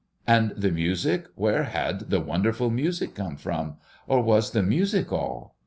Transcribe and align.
And 0.25 0.49
the 0.57 0.71
music, 0.71 1.27
where 1.35 1.65
had 1.65 2.09
the 2.09 2.19
wonderful 2.19 2.71
music 2.71 3.13
come 3.13 3.35
from, 3.35 3.77
or 4.07 4.19
was 4.19 4.49
the 4.49 4.63
music 4.63 5.11
all? 5.11 5.55